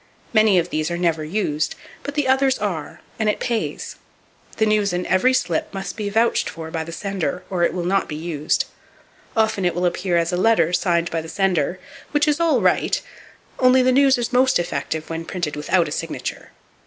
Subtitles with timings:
[0.33, 3.97] Many of these are never used, but the others are; and it pays.
[4.57, 7.83] The news in every slip must be vouched for by the sender, or it will
[7.85, 8.65] not be used.
[9.37, 11.79] Often it will appear as a letter signed by the sender;
[12.13, 12.99] which is all right,
[13.59, 16.49] only the news is most effective when printed without a signature.